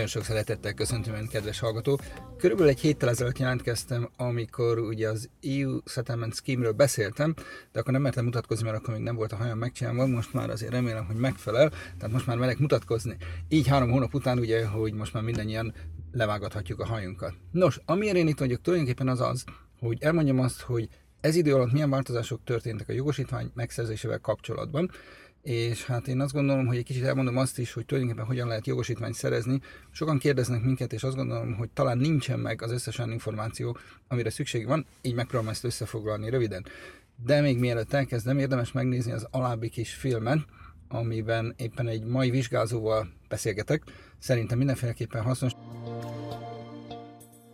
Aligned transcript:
Nagyon 0.00 0.14
sok 0.14 0.28
szeretettel 0.28 0.72
köszöntöm 0.72 1.14
Ön, 1.14 1.28
kedves 1.28 1.58
hallgató. 1.58 2.00
Körülbelül 2.36 2.70
egy 2.72 2.80
héttel 2.80 3.08
ezelőtt 3.08 3.38
jelentkeztem, 3.38 4.10
amikor 4.16 4.78
ugye 4.78 5.08
az 5.08 5.28
EU 5.42 5.78
Settlement 5.84 6.34
Scheme-ről 6.34 6.72
beszéltem, 6.72 7.34
de 7.72 7.80
akkor 7.80 7.92
nem 7.92 8.02
mertem 8.02 8.24
mutatkozni, 8.24 8.64
mert 8.64 8.76
akkor 8.76 8.94
még 8.94 9.02
nem 9.02 9.14
volt 9.14 9.32
a 9.32 9.36
hajam 9.36 9.58
megcsinálva, 9.58 10.06
most 10.06 10.32
már 10.32 10.50
azért 10.50 10.72
remélem, 10.72 11.06
hogy 11.06 11.16
megfelel, 11.16 11.68
tehát 11.68 12.12
most 12.12 12.26
már 12.26 12.36
merek 12.36 12.58
mutatkozni. 12.58 13.16
Így 13.48 13.66
három 13.66 13.90
hónap 13.90 14.14
után 14.14 14.38
ugye, 14.38 14.66
hogy 14.66 14.92
most 14.92 15.12
már 15.12 15.22
mindannyian 15.22 15.74
levágathatjuk 16.12 16.80
a 16.80 16.86
hajunkat. 16.86 17.34
Nos, 17.50 17.80
amiért 17.84 18.16
én 18.16 18.28
itt 18.28 18.38
vagyok 18.38 18.60
tulajdonképpen 18.60 19.08
az 19.08 19.20
az, 19.20 19.44
hogy 19.80 19.96
elmondjam 20.00 20.40
azt, 20.40 20.60
hogy 20.60 20.88
ez 21.20 21.36
idő 21.36 21.54
alatt 21.54 21.72
milyen 21.72 21.90
változások 21.90 22.44
történtek 22.44 22.88
a 22.88 22.92
jogosítvány 22.92 23.50
megszerzésével 23.54 24.18
kapcsolatban, 24.18 24.90
és 25.42 25.84
hát 25.84 26.08
én 26.08 26.20
azt 26.20 26.32
gondolom, 26.32 26.66
hogy 26.66 26.76
egy 26.76 26.84
kicsit 26.84 27.04
elmondom 27.04 27.36
azt 27.36 27.58
is, 27.58 27.72
hogy 27.72 27.86
tulajdonképpen 27.86 28.26
hogyan 28.26 28.48
lehet 28.48 28.66
jogosítványt 28.66 29.14
szerezni. 29.14 29.60
Sokan 29.90 30.18
kérdeznek 30.18 30.62
minket, 30.62 30.92
és 30.92 31.02
azt 31.02 31.16
gondolom, 31.16 31.54
hogy 31.54 31.70
talán 31.70 31.98
nincsen 31.98 32.38
meg 32.38 32.62
az 32.62 32.70
összes 32.70 32.98
olyan 32.98 33.12
információ, 33.12 33.76
amire 34.08 34.30
szükség 34.30 34.66
van, 34.66 34.86
így 35.02 35.14
megpróbálom 35.14 35.52
ezt 35.52 35.64
összefoglalni 35.64 36.30
röviden. 36.30 36.66
De 37.24 37.40
még 37.40 37.58
mielőtt 37.58 37.92
elkezdem, 37.92 38.38
érdemes 38.38 38.72
megnézni 38.72 39.12
az 39.12 39.26
alábbi 39.30 39.68
kis 39.68 39.94
filmet, 39.94 40.38
amiben 40.88 41.54
éppen 41.56 41.88
egy 41.88 42.04
mai 42.04 42.30
vizsgázóval 42.30 43.12
beszélgetek. 43.28 43.82
Szerintem 44.18 44.58
mindenféleképpen 44.58 45.22
hasznos. 45.22 45.52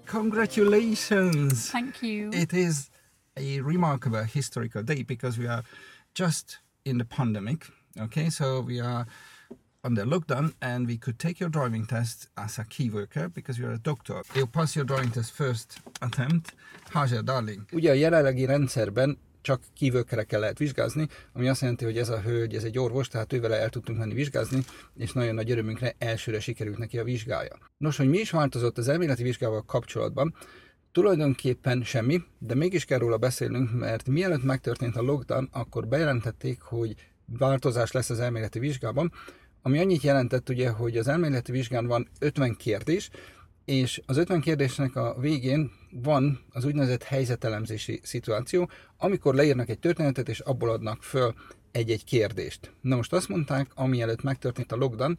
Congratulations! 0.06 1.68
Thank 1.68 2.00
you. 2.00 2.30
It 2.30 2.52
is 2.52 2.74
a 3.34 3.62
remarkable 3.66 4.28
historical 4.33 4.83
day 4.83 5.02
because 5.02 5.41
we 5.41 5.52
are 5.52 5.62
just 6.14 6.62
in 6.83 6.96
the 6.96 7.06
pandemic. 7.16 7.75
Okay, 7.98 8.28
so 8.28 8.61
we 8.61 8.78
are 8.80 9.06
under 9.83 10.05
lockdown 10.05 10.52
and 10.61 10.86
we 10.86 10.98
could 10.98 11.19
take 11.19 11.41
your 11.41 11.48
driving 11.50 11.86
test 11.86 12.28
as 12.34 12.58
a 12.58 12.64
key 12.64 12.91
worker 12.91 13.28
because 13.28 13.58
you're 13.58 13.72
a 13.72 13.78
doctor. 13.83 14.22
You 14.34 14.47
pass 14.47 14.75
your 14.77 14.84
driving 14.84 15.11
test 15.11 15.33
first 15.33 15.80
attempt. 16.00 16.55
Your 17.11 17.22
darling? 17.22 17.64
Ugye 17.72 17.91
a 17.91 17.94
jelenlegi 17.94 18.44
rendszerben 18.44 19.19
csak 19.41 19.61
kívülkerekkel 19.74 20.41
lehet 20.41 20.58
vizsgázni, 20.58 21.08
ami 21.33 21.48
azt 21.48 21.61
jelenti, 21.61 21.84
hogy 21.84 21.98
ez 21.98 22.08
a 22.08 22.20
hölgy, 22.20 22.55
ez 22.55 22.64
egy 22.64 22.78
orvos, 22.78 23.08
tehát 23.08 23.33
ővele 23.33 23.61
el 23.61 23.69
tudtunk 23.69 23.98
menni 23.98 24.14
vizsgázni, 24.14 24.64
és 24.97 25.12
nagyon 25.12 25.34
nagy 25.34 25.50
örömünkre 25.50 25.94
elsőre 25.98 26.41
sikerült 26.41 26.78
neki 26.78 26.98
a 26.98 27.05
vizsgája. 27.05 27.58
Nos, 27.77 27.97
hogy 27.97 28.08
mi 28.08 28.19
is 28.19 28.30
változott 28.30 28.78
az 28.78 28.89
elméleti 28.89 29.22
vizsgával 29.22 29.62
kapcsolatban, 29.62 30.34
Tulajdonképpen 30.92 31.83
semmi, 31.83 32.22
de 32.39 32.55
mégis 32.55 32.84
kell 32.84 32.98
róla 32.98 33.17
beszélnünk, 33.17 33.72
mert 33.72 34.08
mielőtt 34.08 34.42
megtörtént 34.42 34.97
a 34.97 35.02
lockdown, 35.02 35.48
akkor 35.52 35.89
bejelentették, 35.89 36.61
hogy 36.61 36.94
változás 37.27 37.92
lesz 37.92 38.10
az 38.10 38.20
elméleti 38.20 38.58
vizsgában, 38.58 39.12
ami 39.62 39.78
annyit 39.78 40.02
jelentett 40.02 40.48
ugye, 40.48 40.70
hogy 40.70 40.96
az 40.96 41.08
elméleti 41.08 41.52
vizsgán 41.52 41.86
van 41.86 42.08
50 42.18 42.56
kérdés, 42.56 43.10
és 43.64 44.02
az 44.06 44.16
50 44.16 44.41
kérdésnek 44.41 44.96
a 44.96 45.16
végén 45.20 45.70
van 45.91 46.41
az 46.50 46.64
úgynevezett 46.64 47.02
helyzetelemzési 47.02 48.00
szituáció, 48.02 48.70
amikor 48.96 49.34
leírnak 49.34 49.68
egy 49.68 49.78
történetet, 49.78 50.28
és 50.28 50.41
abból 50.41 50.70
adnak 50.70 51.02
föl 51.02 51.34
egy-egy 51.72 52.05
kérdést. 52.05 52.72
Na 52.80 52.96
most 52.96 53.12
azt 53.12 53.28
mondták, 53.28 53.70
ami 53.74 54.00
előtt 54.00 54.22
megtörtént 54.22 54.72
a 54.72 54.77
lockdown, 54.77 55.18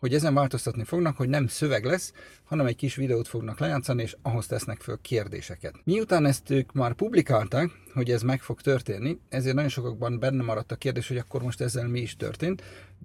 hogy 0.00 0.14
ezen 0.14 0.34
változtatni 0.34 0.84
fognak, 0.84 1.16
hogy 1.16 1.28
nem 1.28 1.46
szöveg 1.46 1.84
lesz, 1.84 2.12
hanem 2.44 2.66
egy 2.66 2.76
kis 2.76 2.94
videót 2.94 3.28
fognak 3.28 3.58
lejátszani, 3.58 4.02
és 4.02 4.16
ahhoz 4.22 4.46
tesznek 4.46 4.80
föl 4.80 4.98
kérdéseket. 5.02 5.74
Miután 5.84 6.26
ezt 6.26 6.50
ők 6.50 6.72
már 6.72 6.92
publikálták, 6.92 7.70
hogy 7.94 8.10
ez 8.10 8.22
meg 8.22 8.40
fog 8.42 8.60
történni, 8.60 9.18
ezért 9.28 9.54
nagyon 9.54 9.70
sokakban 9.70 10.18
benne 10.18 10.42
maradt 10.42 10.72
a 10.72 10.76
kérdés, 10.76 11.08
hogy 11.08 11.16
akkor 11.16 11.42
most 11.42 11.60
ezzel 11.60 11.88
mi 11.88 12.00
is 12.00 12.16
történt, 12.16 12.62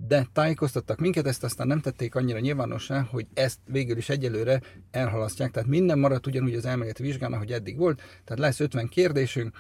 de 0.08 0.28
tájékoztattak 0.34 1.00
minket, 1.00 1.28
ezt 1.28 1.44
aztán 1.44 1.68
nem 1.68 1.82
tették 1.82 2.16
annyira 2.16 2.40
nyilvánossá, 2.40 3.02
hogy 3.02 3.28
ezt 3.34 3.60
végül 3.66 3.98
is 3.98 4.10
egyelőre 4.10 4.62
elhalasztják, 4.92 5.52
tehát 5.52 5.70
minden 5.70 6.00
maradt 6.00 6.28
ugyanúgy 6.28 6.56
az 6.56 6.66
elméleti 6.66 7.04
vizsgán, 7.04 7.34
ahogy 7.34 7.52
eddig 7.52 7.78
volt, 7.78 8.02
tehát 8.24 8.40
lesz 8.40 8.60
50 8.60 8.88
kérdésünk, 8.88 9.56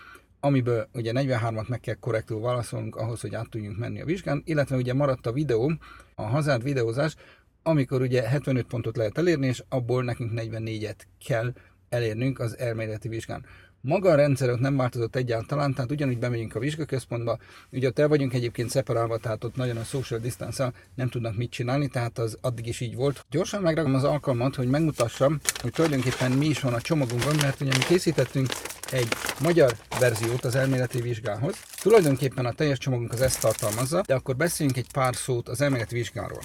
amiből 0.45 0.88
ugye 0.94 1.11
43-at 1.16 1.67
meg 1.67 1.79
kell 1.79 1.95
korrektül 1.95 2.39
válaszolnunk 2.39 2.95
ahhoz, 2.95 3.22
hogy 3.22 3.35
át 3.35 3.50
tudjunk 3.50 3.78
menni 3.78 4.01
a 4.01 4.06
vizsgán, 4.06 4.41
illetve 4.45 4.75
ugye 4.75 4.94
maradt 4.94 5.28
a 5.28 5.31
videó, 5.31 5.73
a 6.16 6.22
hazád 6.22 6.63
videózás, 6.63 7.16
amikor 7.63 8.01
ugye 8.01 8.28
75 8.28 8.66
pontot 8.66 8.97
lehet 8.97 9.17
elérni, 9.17 9.47
és 9.47 9.63
abból 9.69 10.03
nekünk 10.03 10.31
44-et 10.35 10.95
kell 11.25 11.53
elérnünk 11.89 12.39
az 12.39 12.57
elméleti 12.57 13.07
vizsgán. 13.07 13.45
Maga 13.81 14.09
a 14.09 14.16
rendszerünk 14.16 14.59
nem 14.59 14.78
változott 14.78 15.16
egyáltalán, 15.16 15.73
tehát 15.73 15.91
ugyanúgy 15.91 16.19
bemegyünk 16.19 16.55
a 16.55 16.59
vizsgaközpontba, 16.59 17.38
ugye 17.72 17.88
ott 17.88 18.00
el 18.00 18.07
vagyunk 18.07 18.34
egyébként 18.34 18.69
szeparálva, 18.69 19.17
tehát 19.17 19.44
ott 19.44 19.55
nagyon 19.55 19.78
a 19.78 19.84
social 19.84 20.19
distance 20.19 20.73
nem 20.95 21.09
tudnak 21.09 21.38
mit 21.38 21.51
csinálni, 21.51 21.88
tehát 21.88 22.17
az 22.17 22.38
addig 22.41 22.67
is 22.67 22.79
így 22.79 22.95
volt. 22.95 23.25
Gyorsan 23.29 23.61
megragom 23.61 23.95
az 23.95 24.03
alkalmat, 24.03 24.55
hogy 24.55 24.67
megmutassam, 24.67 25.39
hogy 25.61 25.72
tulajdonképpen 25.72 26.31
mi 26.31 26.45
is 26.45 26.59
van 26.59 26.73
a 26.73 26.81
csomagunkban, 26.81 27.35
mert 27.41 27.61
ugye 27.61 27.72
mi 27.78 27.84
készítettünk 27.84 28.47
egy 28.91 29.07
magyar 29.40 29.75
verziót 30.00 30.46
az 30.46 30.56
elméleti 30.56 31.01
vizsgához. 31.01 31.56
Tulajdonképpen 31.81 32.46
a 32.46 32.53
teljes 32.53 32.78
csomagunk 32.78 33.13
az 33.13 33.22
ezt 33.22 33.40
tartalmazza, 33.40 34.01
de 34.01 34.13
akkor 34.13 34.35
beszéljünk 34.35 34.78
egy 34.78 34.91
pár 34.91 35.16
szót 35.16 35.50
az 35.50 35.62
elméleti 35.62 35.96
vizsgáról. 35.96 36.41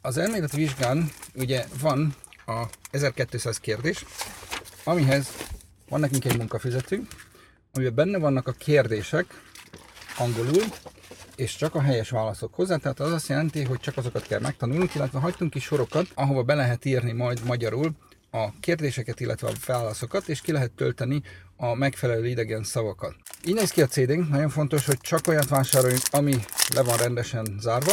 Az 0.00 0.18
elméleti 0.18 0.56
vizsgán 0.56 1.10
ugye 1.34 1.64
van 1.80 2.14
a 2.46 2.64
1200 2.90 3.58
kérdés, 3.58 4.04
amihez 4.84 5.28
van 5.88 6.00
nekünk 6.00 6.24
egy 6.24 6.36
munkafizetünk, 6.36 7.08
amiben 7.72 7.94
benne 7.94 8.18
vannak 8.18 8.48
a 8.48 8.52
kérdések 8.52 9.26
angolul, 10.18 10.62
és 11.36 11.56
csak 11.56 11.74
a 11.74 11.80
helyes 11.80 12.10
válaszok 12.10 12.54
hozzá, 12.54 12.76
tehát 12.76 13.00
az 13.00 13.12
azt 13.12 13.28
jelenti, 13.28 13.64
hogy 13.64 13.80
csak 13.80 13.96
azokat 13.96 14.26
kell 14.26 14.40
megtanulnunk, 14.40 14.94
illetve 14.94 15.18
hagytunk 15.18 15.50
ki 15.50 15.58
sorokat, 15.58 16.06
ahova 16.14 16.42
be 16.42 16.54
lehet 16.54 16.84
írni 16.84 17.12
majd 17.12 17.44
magyarul 17.44 17.92
a 18.34 18.52
kérdéseket, 18.60 19.20
illetve 19.20 19.48
a 19.48 19.52
válaszokat, 19.66 20.28
és 20.28 20.40
ki 20.40 20.52
lehet 20.52 20.70
tölteni 20.70 21.22
a 21.56 21.74
megfelelő 21.74 22.26
idegen 22.26 22.64
szavakat. 22.64 23.14
Így 23.46 23.54
néz 23.54 23.70
ki 23.70 23.82
a 23.82 23.86
CD-nk, 23.86 24.28
nagyon 24.28 24.48
fontos, 24.48 24.86
hogy 24.86 24.98
csak 24.98 25.26
olyat 25.26 25.48
vásároljunk, 25.48 26.02
ami 26.10 26.34
le 26.74 26.82
van 26.82 26.96
rendesen 26.96 27.56
zárva, 27.60 27.92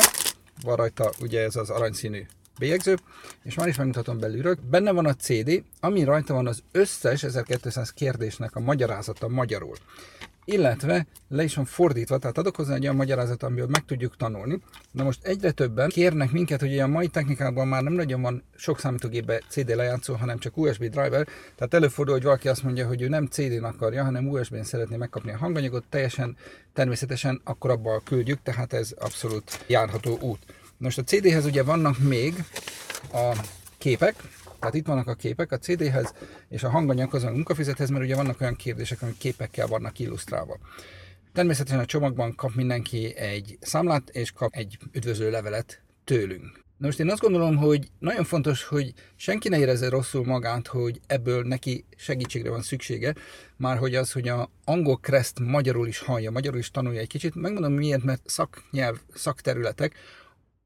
van 0.64 0.76
rajta 0.76 1.12
ugye 1.20 1.42
ez 1.42 1.56
az 1.56 1.70
aranyszínű 1.70 2.26
bélyegző, 2.60 2.98
és 3.44 3.56
már 3.56 3.68
is 3.68 3.76
megmutatom 3.76 4.20
belülről. 4.20 4.58
Benne 4.70 4.92
van 4.92 5.06
a 5.06 5.16
CD, 5.16 5.64
ami 5.80 6.04
rajta 6.04 6.34
van 6.34 6.48
az 6.48 6.64
összes 6.72 7.24
1200 7.24 7.92
kérdésnek 7.92 8.56
a 8.56 8.60
magyarázata 8.60 9.28
magyarul. 9.28 9.76
Illetve 10.46 11.06
le 11.30 11.44
is 11.44 11.56
van 11.56 11.66
fordítva, 11.66 12.18
tehát 12.18 12.38
adok 12.38 12.56
hozzá 12.56 12.74
egy 12.74 12.84
olyan 12.84 12.96
magyarázat, 12.96 13.44
amiből 13.44 13.68
meg 13.68 13.86
tudjuk 13.86 14.18
tanulni. 14.18 14.62
Na 14.92 15.04
most 15.04 15.24
egyre 15.24 15.52
többen 15.52 15.90
kérnek 15.90 16.32
minket, 16.32 16.60
hogy 16.60 16.80
a 16.80 16.88
mai 16.88 17.08
technikában 17.08 17.68
már 17.68 17.84
nem 17.84 17.94
nagyon 17.94 18.22
van 18.22 18.44
sok 18.56 18.80
számítógépbe 18.80 19.42
CD 19.48 19.76
lejátszó, 19.76 20.14
hanem 20.14 20.38
csak 20.38 20.58
USB 20.58 20.80
driver. 20.80 21.28
Tehát 21.56 21.74
előfordul, 21.74 22.14
hogy 22.14 22.24
valaki 22.24 22.48
azt 22.48 22.64
mondja, 22.64 22.88
hogy 22.88 23.02
ő 23.02 23.08
nem 23.08 23.26
CD-n 23.26 23.64
akarja, 23.64 24.04
hanem 24.04 24.28
USB-n 24.28 24.64
szeretné 24.64 24.96
megkapni 24.96 25.32
a 25.32 25.38
hanganyagot, 25.38 25.84
teljesen 25.90 26.38
természetesen 26.74 27.42
akkor 27.44 27.70
abban 27.70 28.02
küldjük, 28.04 28.40
tehát 28.44 28.74
ez 28.74 28.92
abszolút 29.00 29.64
járható 29.68 30.18
út. 30.22 30.40
Most 30.78 30.98
a 30.98 31.04
CD-hez 31.04 31.46
ugye 31.46 31.64
vannak 31.64 32.00
még 32.00 32.44
a 33.14 33.36
képek, 33.78 34.16
tehát 34.62 34.76
itt 34.76 34.88
vannak 34.88 35.08
a 35.08 35.14
képek 35.14 35.52
a 35.52 35.58
CD-hez 35.58 36.14
és 36.50 36.64
a 36.64 36.70
hanganyaghoz, 36.70 37.24
a 37.24 37.32
munkafizethez, 37.32 37.90
mert 37.90 38.04
ugye 38.04 38.16
vannak 38.16 38.42
olyan 38.42 38.56
kérdések, 38.56 39.02
amik 39.02 39.18
képekkel 39.18 39.68
vannak 39.68 40.00
illusztrálva. 40.00 40.58
Természetesen 41.34 41.80
a 41.80 41.86
csomagban 41.86 42.36
kap 42.36 42.56
mindenki 42.56 43.16
egy 43.16 43.58
számlát, 43.62 44.10
és 44.10 44.32
kap 44.32 44.56
egy 44.56 44.78
üdvözlő 44.92 45.30
levelet 45.32 45.82
tőlünk. 46.04 46.64
Na 46.78 46.88
most 46.88 47.00
én 47.00 47.10
azt 47.10 47.22
gondolom, 47.22 47.56
hogy 47.58 47.88
nagyon 48.00 48.24
fontos, 48.24 48.64
hogy 48.64 48.94
senki 49.16 49.50
ne 49.50 49.58
érezze 49.58 49.90
rosszul 49.90 50.26
magát, 50.26 50.68
hogy 50.68 51.00
ebből 51.08 51.44
neki 51.44 51.86
segítségre 51.96 52.50
van 52.50 52.62
szüksége, 52.62 53.16
már 53.58 53.78
hogy 53.78 53.96
az, 53.96 54.12
hogy 54.12 54.28
a 54.28 54.50
angol 54.66 54.98
kreszt 54.98 55.40
magyarul 55.40 55.88
is 55.88 56.00
hallja, 56.00 56.32
magyarul 56.32 56.60
is 56.60 56.72
tanulja 56.72 57.00
egy 57.00 57.08
kicsit. 57.08 57.36
Megmondom 57.36 57.74
miért, 57.74 58.04
mert 58.04 58.22
szaknyelv, 58.26 58.98
szakterületek, 59.14 59.94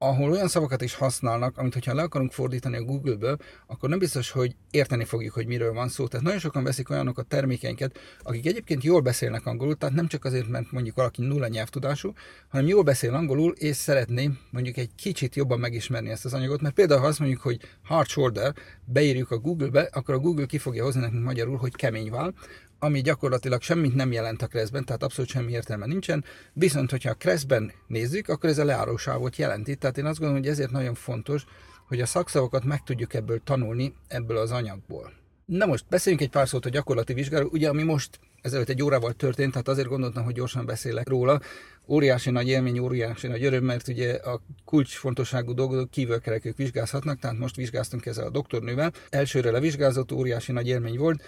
ahol 0.08 0.32
olyan 0.32 0.48
szavakat 0.48 0.82
is 0.82 0.94
használnak, 0.94 1.58
amit 1.58 1.74
hogyha 1.74 1.94
le 1.94 2.02
akarunk 2.02 2.32
fordítani 2.32 2.78
a 2.78 2.84
Google-ből, 2.84 3.38
akkor 3.68 3.90
nem 3.90 4.00
biztos, 4.00 4.32
hogy 4.32 4.56
érteni 4.72 5.04
fogjuk, 5.04 5.34
hogy 5.34 5.48
miről 5.48 5.74
van 5.74 5.90
szó. 5.90 6.08
Tehát 6.08 6.26
nagyon 6.26 6.40
sokan 6.40 6.64
veszik 6.64 6.90
olyanok 6.90 7.18
a 7.18 7.22
termékeinket, 7.22 8.00
akik 8.22 8.46
egyébként 8.46 8.84
jól 8.84 9.02
beszélnek 9.02 9.46
angolul, 9.46 9.76
tehát 9.76 9.96
nem 9.96 10.08
csak 10.08 10.26
azért, 10.26 10.48
mert 10.48 10.72
mondjuk 10.72 10.96
valaki 10.96 11.22
nulla 11.22 11.48
nyelvtudású, 11.48 12.14
hanem 12.50 12.68
jól 12.68 12.84
beszél 12.84 13.14
angolul, 13.14 13.54
és 13.58 13.76
szeretné 13.76 14.32
mondjuk 14.50 14.78
egy 14.78 14.90
kicsit 14.96 15.36
jobban 15.36 15.60
megismerni 15.60 16.10
ezt 16.10 16.26
az 16.26 16.34
anyagot, 16.34 16.62
mert 16.62 16.76
például 16.76 17.00
ha 17.00 17.08
azt 17.08 17.20
mondjuk, 17.20 17.42
hogy 17.42 17.60
hard 17.84 18.08
shoulder, 18.08 18.54
beírjuk 18.86 19.32
a 19.32 19.38
Google-be, 19.38 19.90
akkor 19.92 20.14
a 20.14 20.20
Google 20.20 20.46
ki 20.46 20.58
fogja 20.58 20.84
hozni 20.84 21.02
nekünk 21.02 21.24
magyarul, 21.24 21.58
hogy 21.58 21.76
kemény 21.76 22.10
vál, 22.10 22.34
ami 22.80 23.02
gyakorlatilag 23.02 23.62
semmit 23.62 23.96
nem 23.96 24.12
jelent 24.12 24.42
a 24.42 24.48
kreszben, 24.48 24.86
tehát 24.86 25.04
abszolút 25.04 25.30
semmi 25.30 25.52
értelme 25.52 25.86
nincsen. 25.86 26.24
Viszont, 26.54 26.92
hogyha 26.92 27.10
a 27.10 27.14
kreszben 27.14 27.72
nézzük, 27.88 28.30
akkor 28.30 28.50
ez 28.50 28.58
a 28.58 28.66
leárósávot 28.66 29.36
jelenti. 29.36 29.76
Tehát 29.76 29.98
én 29.98 30.06
azt 30.06 30.20
gondolom, 30.20 30.42
hogy 30.42 30.52
ezért 30.52 30.72
nagyon 30.72 30.94
fontos, 30.94 31.46
hogy 31.88 32.02
a 32.02 32.06
szakszavakat 32.06 32.64
meg 32.64 32.84
tudjuk 32.84 33.14
ebből 33.14 33.42
tanulni, 33.44 33.94
ebből 34.08 34.38
az 34.38 34.52
anyagból. 34.52 35.14
Na 35.46 35.66
most 35.66 35.86
beszéljünk 35.90 36.24
egy 36.24 36.32
pár 36.32 36.48
szót 36.48 36.66
a 36.66 36.70
gyakorlati 36.70 37.14
vizsgáról, 37.14 37.50
ugye 37.52 37.70
ami 37.70 37.84
most 37.84 38.20
ezelőtt 38.42 38.70
egy 38.70 38.84
órával 38.84 39.14
történt, 39.14 39.52
tehát 39.52 39.68
azért 39.68 39.88
gondoltam, 39.88 40.24
hogy 40.24 40.34
gyorsan 40.34 40.66
beszélek 40.66 41.08
róla, 41.08 41.42
óriási 41.88 42.30
nagy 42.30 42.48
élmény, 42.48 42.80
óriási 42.80 43.28
nagy 43.28 43.44
öröm, 43.44 43.64
mert 43.64 43.88
ugye 43.88 44.14
a 44.14 44.42
kulcsfontosságú 44.66 45.54
dolgok 45.54 45.90
kívülkerekük 45.90 46.58
vizsgázhatnak, 46.58 47.20
tehát 47.20 47.38
most 47.38 47.56
vizsgáztunk 47.56 48.06
ezzel 48.06 48.26
a 48.26 48.30
doktornővel. 48.30 48.92
Elsőre 49.10 49.52
levizsgázott, 49.52 50.12
óriási 50.12 50.52
nagy 50.52 50.68
élmény 50.68 50.98
volt, 50.98 51.24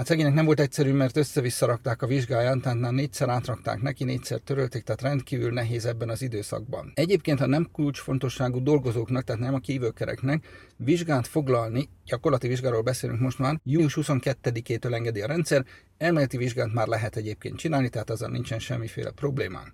Hát 0.00 0.08
szegénynek 0.08 0.34
nem 0.34 0.44
volt 0.44 0.60
egyszerű, 0.60 0.92
mert 0.92 1.16
össze-vissza 1.16 1.66
rakták 1.66 2.02
a 2.02 2.06
vizsgáján, 2.06 2.60
tehát 2.60 2.78
már 2.78 2.92
négyszer 2.92 3.28
átrakták 3.28 3.80
neki, 3.80 4.04
négyszer 4.04 4.38
törölték, 4.38 4.82
tehát 4.82 5.02
rendkívül 5.02 5.52
nehéz 5.52 5.84
ebben 5.84 6.08
az 6.08 6.22
időszakban. 6.22 6.92
Egyébként, 6.94 7.38
ha 7.38 7.46
nem 7.46 7.68
kulcsfontosságú 7.72 8.62
dolgozóknak, 8.62 9.24
tehát 9.24 9.40
nem 9.40 9.54
a 9.54 9.58
kívülkereknek, 9.58 10.46
vizsgát 10.76 11.26
foglalni, 11.26 11.88
gyakorlati 12.04 12.48
vizsgáról 12.48 12.82
beszélünk 12.82 13.20
most 13.20 13.38
már, 13.38 13.60
június 13.64 13.98
22-től 14.00 14.94
engedi 14.94 15.20
a 15.20 15.26
rendszer, 15.26 15.64
elméleti 15.98 16.36
vizsgát 16.36 16.72
már 16.72 16.86
lehet 16.86 17.16
egyébként 17.16 17.56
csinálni, 17.56 17.88
tehát 17.88 18.10
azzal 18.10 18.30
nincsen 18.30 18.58
semmiféle 18.58 19.10
problémám. 19.10 19.72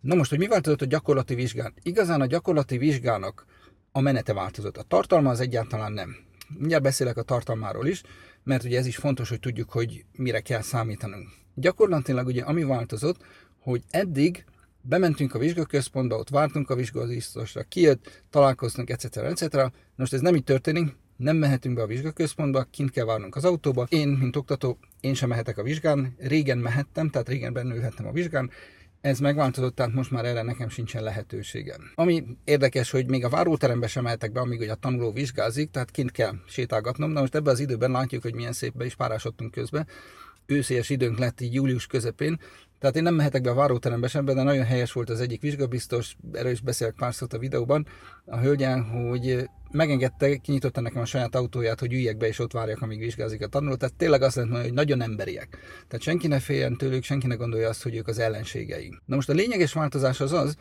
Na 0.00 0.14
most, 0.14 0.30
hogy 0.30 0.38
mi 0.38 0.46
változott 0.46 0.82
a 0.82 0.86
gyakorlati 0.86 1.34
vizsgán? 1.34 1.74
Igazán 1.82 2.20
a 2.20 2.26
gyakorlati 2.26 2.78
vizsgának 2.78 3.44
a 3.92 4.00
menete 4.00 4.32
változott. 4.32 4.76
A 4.76 4.82
tartalma 4.82 5.30
az 5.30 5.40
egyáltalán 5.40 5.92
nem. 5.92 6.16
Mindjárt 6.58 6.82
beszélek 6.82 7.16
a 7.16 7.22
tartalmáról 7.22 7.86
is, 7.86 8.02
mert 8.48 8.64
ugye 8.64 8.78
ez 8.78 8.86
is 8.86 8.96
fontos, 8.96 9.28
hogy 9.28 9.40
tudjuk, 9.40 9.70
hogy 9.70 10.04
mire 10.12 10.40
kell 10.40 10.60
számítanunk. 10.60 11.28
Gyakorlatilag 11.54 12.26
ugye 12.26 12.42
ami 12.42 12.64
változott, 12.64 13.24
hogy 13.58 13.82
eddig 13.90 14.44
bementünk 14.80 15.34
a 15.34 15.38
vizsgaközpontba, 15.38 16.16
ott 16.16 16.28
vártunk 16.28 16.70
a 16.70 16.74
vizsgabiztosra, 16.74 17.62
kijött, 17.62 18.22
találkoztunk, 18.30 18.90
etc. 18.90 19.16
etc. 19.16 19.72
Most 19.96 20.12
ez 20.12 20.20
nem 20.20 20.34
így 20.34 20.44
történik, 20.44 20.96
nem 21.16 21.36
mehetünk 21.36 21.74
be 21.74 21.82
a 21.82 21.86
vizsgaközpontba, 21.86 22.66
kint 22.70 22.90
kell 22.90 23.04
várnunk 23.04 23.36
az 23.36 23.44
autóba. 23.44 23.86
Én, 23.88 24.08
mint 24.08 24.36
oktató, 24.36 24.78
én 25.00 25.14
sem 25.14 25.28
mehetek 25.28 25.58
a 25.58 25.62
vizsgán. 25.62 26.14
Régen 26.18 26.58
mehettem, 26.58 27.10
tehát 27.10 27.28
régen 27.28 27.52
bennülhettem 27.52 28.06
a 28.06 28.12
vizsgán. 28.12 28.50
Ez 29.00 29.18
megváltozott, 29.18 29.74
tehát 29.74 29.92
most 29.92 30.10
már 30.10 30.24
erre 30.24 30.42
nekem 30.42 30.68
sincsen 30.68 31.02
lehetőségem. 31.02 31.80
Ami 31.94 32.24
érdekes, 32.44 32.90
hogy 32.90 33.08
még 33.08 33.24
a 33.24 33.28
váróterembe 33.28 33.86
sem 33.86 34.02
mehetek 34.02 34.32
be, 34.32 34.40
amíg 34.40 34.58
hogy 34.58 34.68
a 34.68 34.74
tanuló 34.74 35.12
vizsgázik, 35.12 35.70
tehát 35.70 35.90
kint 35.90 36.10
kell 36.10 36.32
sétálgatnom. 36.46 37.10
Na 37.10 37.20
most 37.20 37.34
ebben 37.34 37.52
az 37.52 37.60
időben 37.60 37.90
látjuk, 37.90 38.22
hogy 38.22 38.34
milyen 38.34 38.52
szép 38.52 38.76
be 38.76 38.84
is 38.84 38.94
párásodtunk 38.94 39.50
közben. 39.50 39.86
Őszélyes 40.46 40.90
időnk 40.90 41.18
lett 41.18 41.40
így 41.40 41.54
július 41.54 41.86
közepén, 41.86 42.40
tehát 42.78 42.96
én 42.96 43.02
nem 43.02 43.14
mehetek 43.14 43.42
be 43.42 43.50
a 43.50 43.54
váróterembe 43.54 44.08
sem, 44.08 44.24
de 44.24 44.32
nagyon 44.32 44.64
helyes 44.64 44.92
volt 44.92 45.10
az 45.10 45.20
egyik 45.20 45.40
vizsgabiztos, 45.40 46.16
erről 46.32 46.52
is 46.52 46.60
beszélek 46.60 46.94
pár 46.94 47.14
szót 47.14 47.32
a 47.32 47.38
videóban, 47.38 47.86
a 48.24 48.38
hölgyen, 48.38 48.82
hogy 48.82 49.48
megengedte, 49.70 50.36
kinyitotta 50.36 50.80
nekem 50.80 51.02
a 51.02 51.04
saját 51.04 51.34
autóját, 51.34 51.80
hogy 51.80 51.92
üljek 51.92 52.16
be 52.16 52.26
és 52.26 52.38
ott 52.38 52.52
várjak, 52.52 52.82
amíg 52.82 52.98
vizsgázik 52.98 53.42
a 53.42 53.46
tanuló. 53.46 53.74
Tehát 53.74 53.94
tényleg 53.94 54.22
azt 54.22 54.34
lehet 54.34 54.50
mondani, 54.50 54.74
hogy 54.74 54.86
nagyon 54.86 55.02
emberiek. 55.02 55.48
Tehát 55.88 56.04
senki 56.04 56.26
ne 56.26 56.38
féljen 56.38 56.76
tőlük, 56.76 57.04
senki 57.04 57.26
ne 57.26 57.34
gondolja 57.34 57.68
azt, 57.68 57.82
hogy 57.82 57.96
ők 57.96 58.08
az 58.08 58.18
ellenségeink. 58.18 59.02
Na 59.04 59.14
most 59.14 59.28
a 59.28 59.32
lényeges 59.32 59.72
változás 59.72 60.20
az 60.20 60.32
az, 60.32 60.56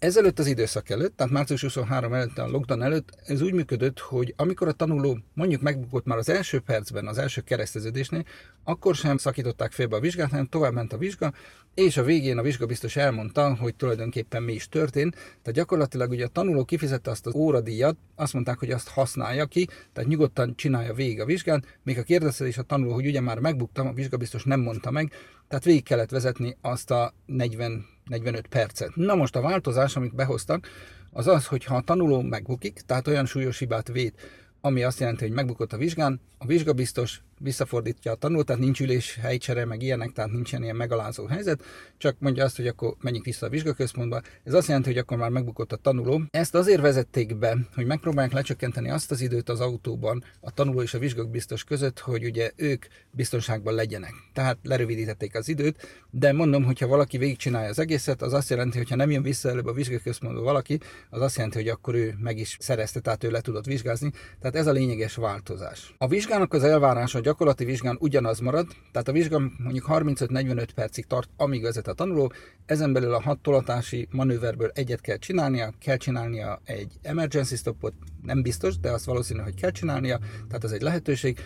Ezelőtt 0.00 0.38
az 0.38 0.46
időszak 0.46 0.90
előtt, 0.90 1.16
tehát 1.16 1.32
március 1.32 1.62
23 1.62 2.12
előtt, 2.12 2.38
a 2.38 2.46
lockdown 2.46 2.82
előtt, 2.82 3.10
ez 3.26 3.40
úgy 3.40 3.52
működött, 3.52 3.98
hogy 3.98 4.34
amikor 4.36 4.68
a 4.68 4.72
tanuló 4.72 5.18
mondjuk 5.34 5.60
megbukott 5.60 6.04
már 6.04 6.18
az 6.18 6.28
első 6.28 6.60
percben, 6.60 7.06
az 7.06 7.18
első 7.18 7.40
kereszteződésnél, 7.40 8.24
akkor 8.64 8.94
sem 8.94 9.16
szakították 9.16 9.72
félbe 9.72 9.96
a 9.96 10.00
vizsgát, 10.00 10.30
hanem 10.30 10.46
tovább 10.46 10.72
ment 10.72 10.92
a 10.92 10.98
vizsga, 10.98 11.32
és 11.74 11.96
a 11.96 12.02
végén 12.02 12.38
a 12.38 12.42
vizsga 12.42 12.66
biztos 12.66 12.96
elmondta, 12.96 13.56
hogy 13.56 13.74
tulajdonképpen 13.74 14.42
mi 14.42 14.52
is 14.52 14.68
történt. 14.68 15.14
Tehát 15.14 15.52
gyakorlatilag 15.52 16.10
ugye 16.10 16.24
a 16.24 16.28
tanuló 16.28 16.64
kifizette 16.64 17.10
azt 17.10 17.26
az 17.26 17.34
óradíjat, 17.34 17.96
azt 18.14 18.32
mondták, 18.32 18.58
hogy 18.58 18.70
azt 18.70 18.88
használja 18.88 19.46
ki, 19.46 19.68
tehát 19.92 20.10
nyugodtan 20.10 20.56
csinálja 20.56 20.94
végig 20.94 21.20
a 21.20 21.24
vizsgát, 21.24 21.78
még 21.82 21.98
a 21.98 22.02
kérdezte 22.02 22.46
is 22.46 22.58
a 22.58 22.62
tanuló, 22.62 22.92
hogy 22.92 23.06
ugye 23.06 23.20
már 23.20 23.38
megbuktam, 23.38 23.86
a 23.86 23.92
vizsga 23.92 24.16
biztos 24.16 24.44
nem 24.44 24.60
mondta 24.60 24.90
meg, 24.90 25.12
tehát 25.48 25.64
végig 25.64 25.84
kellett 25.84 26.10
vezetni 26.10 26.56
azt 26.60 26.90
a 26.90 27.14
40 27.26 27.86
45 28.10 28.46
percet. 28.46 28.96
Na 28.96 29.14
most 29.14 29.36
a 29.36 29.40
változás, 29.40 29.96
amit 29.96 30.14
behoztak, 30.14 30.68
az 31.12 31.26
az, 31.26 31.46
hogy 31.46 31.64
ha 31.64 31.76
a 31.76 31.80
tanuló 31.80 32.20
megbukik, 32.22 32.80
tehát 32.86 33.06
olyan 33.06 33.26
súlyos 33.26 33.58
hibát 33.58 33.88
véd, 33.88 34.12
ami 34.60 34.82
azt 34.82 35.00
jelenti, 35.00 35.24
hogy 35.24 35.34
megbukott 35.34 35.72
a 35.72 35.76
vizsgán, 35.76 36.20
a 36.38 36.46
vizsgabiztos 36.46 37.22
visszafordítja 37.42 38.12
a 38.12 38.14
tanulót, 38.14 38.46
tehát 38.46 38.62
nincs 38.62 38.80
ülés, 38.80 39.18
helycsere, 39.20 39.64
meg 39.64 39.82
ilyenek, 39.82 40.12
tehát 40.12 40.30
nincsen 40.30 40.62
ilyen 40.62 40.76
megalázó 40.76 41.26
helyzet, 41.26 41.62
csak 41.98 42.16
mondja 42.18 42.44
azt, 42.44 42.56
hogy 42.56 42.66
akkor 42.66 42.94
menjünk 43.00 43.24
vissza 43.24 43.46
a 43.46 43.48
vizsgaközpontba. 43.48 44.20
Ez 44.44 44.54
azt 44.54 44.66
jelenti, 44.66 44.88
hogy 44.88 44.98
akkor 44.98 45.16
már 45.16 45.30
megbukott 45.30 45.72
a 45.72 45.76
tanuló. 45.76 46.22
Ezt 46.30 46.54
azért 46.54 46.80
vezették 46.80 47.36
be, 47.36 47.56
hogy 47.74 47.86
megpróbálják 47.86 48.32
lecsökkenteni 48.32 48.90
azt 48.90 49.10
az 49.10 49.20
időt 49.20 49.48
az 49.48 49.60
autóban 49.60 50.24
a 50.40 50.50
tanuló 50.50 50.82
és 50.82 50.94
a 50.94 50.98
vizsgabiztos 50.98 51.64
között, 51.64 51.98
hogy 51.98 52.24
ugye 52.24 52.50
ők 52.56 52.86
biztonságban 53.10 53.74
legyenek. 53.74 54.12
Tehát 54.32 54.58
lerövidítették 54.62 55.34
az 55.36 55.48
időt, 55.48 56.06
de 56.10 56.32
mondom, 56.32 56.64
hogyha 56.64 56.86
valaki 56.86 57.18
végigcsinálja 57.18 57.68
az 57.68 57.78
egészet, 57.78 58.22
az 58.22 58.32
azt 58.32 58.50
jelenti, 58.50 58.78
hogy 58.78 58.88
ha 58.88 58.96
nem 58.96 59.10
jön 59.10 59.22
vissza 59.22 59.48
előbb 59.48 59.66
a 59.66 59.72
vizsgaközpontba 59.72 60.42
valaki, 60.42 60.80
az 61.10 61.20
azt 61.20 61.36
jelenti, 61.36 61.58
hogy 61.58 61.68
akkor 61.68 61.94
ő 61.94 62.14
meg 62.18 62.38
is 62.38 62.56
szerezte, 62.60 63.00
tehát 63.00 63.24
ő 63.24 63.30
le 63.30 63.40
tudott 63.40 63.64
vizsgázni. 63.64 64.10
Tehát 64.40 64.56
ez 64.56 64.66
a 64.66 64.72
lényeges 64.72 65.14
változás. 65.14 65.94
A 65.98 66.08
vizsgának 66.08 66.52
az 66.52 66.64
elvárása 66.64 67.20
gyakorlati 67.30 67.64
vizsgán 67.64 67.96
ugyanaz 68.00 68.38
marad, 68.38 68.66
tehát 68.92 69.08
a 69.08 69.12
vizsga 69.12 69.38
mondjuk 69.58 69.86
35-45 69.88 70.68
percig 70.74 71.06
tart, 71.06 71.28
amíg 71.36 71.62
vezet 71.62 71.88
a 71.88 71.92
tanuló, 71.92 72.32
ezen 72.66 72.92
belül 72.92 73.14
a 73.14 73.22
hat 73.22 73.38
tolatási 73.38 74.08
manőverből 74.10 74.70
egyet 74.74 75.00
kell 75.00 75.16
csinálnia, 75.16 75.72
kell 75.78 75.96
csinálnia 75.96 76.60
egy 76.64 76.92
emergency 77.02 77.56
stopot, 77.56 77.94
nem 78.22 78.42
biztos, 78.42 78.78
de 78.78 78.90
azt 78.90 79.04
valószínű, 79.04 79.40
hogy 79.40 79.54
kell 79.54 79.70
csinálnia, 79.70 80.18
tehát 80.18 80.64
az 80.64 80.72
egy 80.72 80.82
lehetőség. 80.82 81.38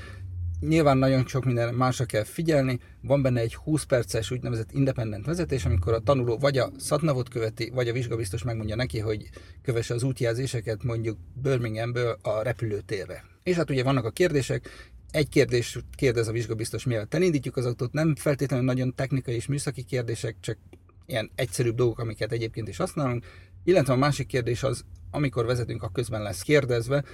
Nyilván 0.61 0.99
nagyon 0.99 1.27
sok 1.27 1.45
minden 1.45 1.75
másra 1.75 2.05
kell 2.05 2.25
figyelni, 2.25 2.81
van 3.01 3.23
benne 3.23 3.41
egy 3.41 3.55
20 3.55 3.83
perces 3.83 4.31
úgynevezett 4.31 4.73
independent 4.73 5.27
vezetés, 5.27 5.65
amikor 5.65 5.93
a 5.93 5.99
tanuló 5.99 6.39
vagy 6.39 6.59
a 6.59 6.71
szatnavot 6.79 7.29
követi, 7.29 7.71
vagy 7.75 7.89
a 7.89 7.93
vizsgabiztos 7.93 8.43
megmondja 8.43 8.77
neki, 8.77 8.99
hogy 8.99 9.29
kövesse 9.63 9.95
az 9.95 10.03
útjelzéseket 10.03 10.83
mondjuk 10.83 11.19
Birminghamből 11.43 12.19
a 12.23 12.43
repülőtérre. 12.43 13.25
És 13.43 13.57
hát 13.57 13.71
ugye 13.71 13.83
vannak 13.83 14.05
a 14.05 14.11
kérdések, 14.11 14.93
egy 15.15 15.29
kérdés 15.29 15.79
kérdez 15.97 16.29
a 16.29 16.33
vizsgabiztos, 16.33 16.85
mielőtt 16.85 17.15
elindítjuk 17.15 17.57
az 17.57 17.67
autót, 17.67 17.93
nem 17.93 18.15
feltétlenül 18.15 18.65
nagyon 18.65 18.95
technikai 18.95 19.35
és 19.35 19.47
műszaki 19.47 19.83
kérdések, 19.83 20.37
csak 20.41 20.59
ilyen 21.07 21.31
egyszerűbb 21.35 21.75
dolgok, 21.75 21.99
amiket 21.99 22.33
egyébként 22.33 22.69
is 22.69 22.77
használunk, 22.77 23.25
illetve 23.65 23.93
a 23.93 23.97
másik 23.97 24.27
kérdés 24.27 24.63
az, 24.63 24.85
amikor 25.11 25.47
vezetünk, 25.47 25.83
a 25.83 25.89
közben 25.89 26.23
lesz 26.23 26.43
kérdezve, 26.43 27.05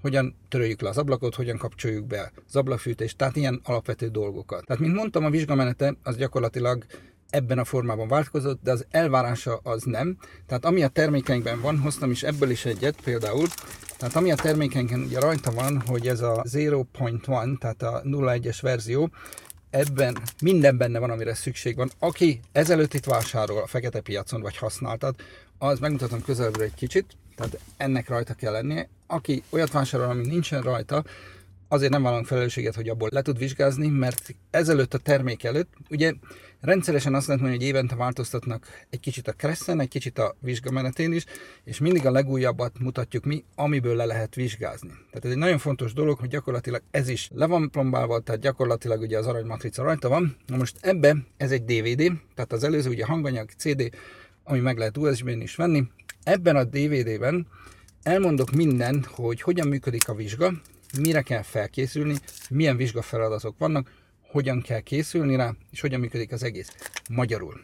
hogyan 0.00 0.36
töröljük 0.48 0.80
le 0.80 0.88
az 0.88 0.98
ablakot, 0.98 1.34
hogyan 1.34 1.56
kapcsoljuk 1.56 2.06
be 2.06 2.32
az 2.46 2.56
ablakfűtést, 2.56 3.16
tehát 3.16 3.36
ilyen 3.36 3.60
alapvető 3.64 4.08
dolgokat. 4.08 4.66
Tehát, 4.66 4.82
mint 4.82 4.94
mondtam, 4.94 5.24
a 5.24 5.30
vizsgamenete 5.30 5.96
az 6.02 6.16
gyakorlatilag 6.16 6.84
ebben 7.30 7.58
a 7.58 7.64
formában 7.64 8.08
változott, 8.08 8.62
de 8.62 8.70
az 8.70 8.86
elvárása 8.90 9.60
az 9.62 9.82
nem. 9.82 10.18
Tehát 10.46 10.64
ami 10.64 10.82
a 10.82 10.88
termékeinkben 10.88 11.60
van, 11.60 11.78
hoztam 11.78 12.10
is 12.10 12.22
ebből 12.22 12.50
is 12.50 12.64
egyet 12.64 13.00
például, 13.04 13.46
tehát 13.96 14.16
ami 14.16 14.30
a 14.30 14.34
termékenken 14.34 15.00
ugye 15.00 15.20
rajta 15.20 15.50
van, 15.50 15.82
hogy 15.86 16.08
ez 16.08 16.20
a 16.20 16.42
0.1, 16.42 17.58
tehát 17.58 17.82
a 17.82 18.02
0.1-es 18.04 18.58
verzió, 18.60 19.10
ebben 19.70 20.16
minden 20.42 20.76
benne 20.76 20.98
van, 20.98 21.10
amire 21.10 21.34
szükség 21.34 21.76
van. 21.76 21.90
Aki 21.98 22.40
ezelőtt 22.52 22.94
itt 22.94 23.04
vásárol 23.04 23.62
a 23.62 23.66
fekete 23.66 24.00
piacon, 24.00 24.40
vagy 24.40 24.56
használtat, 24.56 25.22
az 25.58 25.78
megmutatom 25.78 26.22
közelről 26.22 26.62
egy 26.62 26.74
kicsit, 26.74 27.16
tehát 27.36 27.58
ennek 27.76 28.08
rajta 28.08 28.34
kell 28.34 28.52
lennie. 28.52 28.88
Aki 29.06 29.42
olyat 29.50 29.72
vásárol, 29.72 30.08
ami 30.08 30.26
nincsen 30.26 30.62
rajta, 30.62 31.04
azért 31.68 31.92
nem 31.92 32.02
vállalunk 32.02 32.26
felelősséget, 32.26 32.74
hogy 32.74 32.88
abból 32.88 33.08
le 33.12 33.22
tud 33.22 33.38
vizsgázni, 33.38 33.88
mert 33.88 34.34
ezelőtt 34.50 34.94
a 34.94 34.98
termék 34.98 35.44
előtt, 35.44 35.72
ugye 35.90 36.12
rendszeresen 36.60 37.14
azt 37.14 37.26
lehet 37.26 37.42
mondani, 37.42 37.62
hogy 37.62 37.72
évente 37.74 37.94
változtatnak 37.94 38.66
egy 38.90 39.00
kicsit 39.00 39.28
a 39.28 39.32
kresszen, 39.32 39.80
egy 39.80 39.88
kicsit 39.88 40.18
a 40.18 40.36
vizsgamenetén 40.40 41.12
is, 41.12 41.24
és 41.64 41.78
mindig 41.78 42.06
a 42.06 42.10
legújabbat 42.10 42.78
mutatjuk 42.78 43.24
mi, 43.24 43.44
amiből 43.54 43.96
le 43.96 44.04
lehet 44.04 44.34
vizsgázni. 44.34 44.88
Tehát 44.88 45.24
ez 45.24 45.30
egy 45.30 45.36
nagyon 45.36 45.58
fontos 45.58 45.92
dolog, 45.92 46.18
hogy 46.18 46.28
gyakorlatilag 46.28 46.82
ez 46.90 47.08
is 47.08 47.30
le 47.34 47.46
van 47.46 47.70
plombálva, 47.70 48.20
tehát 48.20 48.40
gyakorlatilag 48.40 49.00
ugye 49.00 49.18
az 49.18 49.26
aranymatrica 49.26 49.82
rajta 49.82 50.08
van. 50.08 50.36
Na 50.46 50.56
most 50.56 50.76
ebbe 50.80 51.16
ez 51.36 51.50
egy 51.50 51.64
DVD, 51.64 52.12
tehát 52.34 52.52
az 52.52 52.64
előző 52.64 52.90
ugye 52.90 53.04
hanganyag, 53.04 53.50
CD, 53.56 53.90
ami 54.44 54.58
meg 54.58 54.78
lehet 54.78 54.96
USB-n 54.96 55.40
is 55.40 55.54
venni. 55.54 55.84
Ebben 56.22 56.56
a 56.56 56.64
DVD-ben 56.64 57.46
elmondok 58.02 58.50
mindent, 58.50 59.06
hogy 59.06 59.42
hogyan 59.42 59.68
működik 59.68 60.08
a 60.08 60.14
vizsga, 60.14 60.52
mire 60.98 61.22
kell 61.22 61.42
felkészülni, 61.42 62.14
milyen 62.50 62.76
vizsgafeladatok 62.76 63.58
vannak, 63.58 63.90
hogyan 64.30 64.62
kell 64.62 64.80
készülni 64.80 65.36
rá, 65.36 65.54
és 65.70 65.80
hogyan 65.80 66.00
működik 66.00 66.32
az 66.32 66.42
egész. 66.42 66.68
Magyarul. 67.10 67.60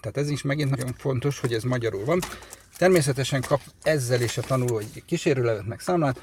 Tehát 0.00 0.16
ez 0.16 0.30
is 0.30 0.42
megint 0.42 0.70
nagyon 0.70 0.92
fontos, 0.92 1.40
hogy 1.40 1.52
ez 1.52 1.62
magyarul 1.62 2.04
van. 2.04 2.20
Természetesen 2.76 3.40
kap 3.40 3.60
ezzel 3.82 4.20
is 4.22 4.38
a 4.38 4.42
tanuló 4.42 4.78
egy 4.78 5.02
kísérőlevet 5.06 5.66
meg 5.66 5.80
számlát, 5.80 6.20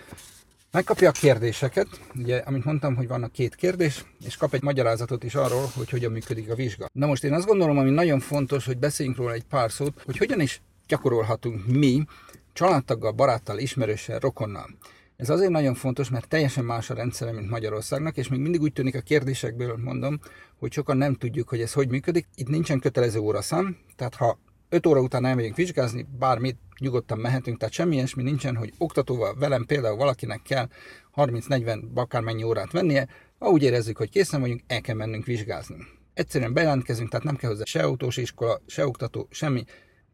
megkapja 0.71 1.09
a 1.09 1.11
kérdéseket, 1.11 1.87
ugye, 2.15 2.37
amit 2.37 2.65
mondtam, 2.65 2.95
hogy 2.95 3.07
vannak 3.07 3.31
két 3.31 3.55
kérdés, 3.55 4.05
és 4.25 4.37
kap 4.37 4.53
egy 4.53 4.61
magyarázatot 4.61 5.23
is 5.23 5.35
arról, 5.35 5.71
hogy 5.75 5.89
hogyan 5.89 6.11
működik 6.11 6.49
a 6.49 6.55
vizsga. 6.55 6.89
Na 6.93 7.05
most 7.05 7.23
én 7.23 7.33
azt 7.33 7.45
gondolom, 7.45 7.77
ami 7.77 7.89
nagyon 7.89 8.19
fontos, 8.19 8.65
hogy 8.65 8.77
beszéljünk 8.77 9.17
róla 9.17 9.33
egy 9.33 9.43
pár 9.43 9.71
szót, 9.71 10.01
hogy 10.05 10.17
hogyan 10.17 10.39
is 10.39 10.61
gyakorolhatunk 10.87 11.65
mi 11.67 12.05
családtaggal, 12.53 13.11
baráttal, 13.11 13.57
ismerőssel, 13.57 14.19
rokonnal. 14.19 14.69
Ez 15.15 15.29
azért 15.29 15.51
nagyon 15.51 15.73
fontos, 15.73 16.09
mert 16.09 16.27
teljesen 16.27 16.65
más 16.65 16.89
a 16.89 16.93
rendszere, 16.93 17.31
mint 17.31 17.49
Magyarországnak, 17.49 18.17
és 18.17 18.27
még 18.27 18.39
mindig 18.39 18.61
úgy 18.61 18.73
tűnik 18.73 18.95
a 18.95 19.01
kérdésekből, 19.01 19.77
mondom, 19.77 20.19
hogy 20.59 20.71
sokan 20.71 20.97
nem 20.97 21.13
tudjuk, 21.13 21.49
hogy 21.49 21.61
ez 21.61 21.73
hogy 21.73 21.89
működik. 21.89 22.27
Itt 22.35 22.47
nincsen 22.47 22.79
kötelező 22.79 23.19
óraszám, 23.19 23.77
tehát 23.95 24.15
ha 24.15 24.39
5 24.69 24.85
óra 24.85 25.01
után 25.01 25.25
elmegyünk 25.25 25.55
vizsgázni, 25.55 26.07
bármit 26.19 26.57
nyugodtan 26.79 27.17
mehetünk, 27.17 27.57
tehát 27.57 27.73
semmi 27.73 27.95
ilyesmi 27.95 28.23
nincsen, 28.23 28.55
hogy 28.55 28.73
oktatóval 28.77 29.35
velem 29.35 29.65
például 29.65 29.95
valakinek 29.95 30.41
kell 30.41 30.67
30-40 31.15 31.93
akármennyi 31.93 32.43
órát 32.43 32.71
vennie, 32.71 33.07
ha 33.39 33.57
érezzük, 33.57 33.97
hogy 33.97 34.09
készen 34.09 34.41
vagyunk, 34.41 34.61
el 34.67 34.81
kell 34.81 34.95
mennünk 34.95 35.25
vizsgázni. 35.25 35.75
Egyszerűen 36.13 36.53
bejelentkezünk, 36.53 37.09
tehát 37.09 37.25
nem 37.25 37.35
kell 37.35 37.49
hozzá 37.49 37.63
se 37.63 37.83
autós 37.83 38.17
iskola, 38.17 38.61
se 38.65 38.85
oktató, 38.85 39.27
semmi. 39.31 39.63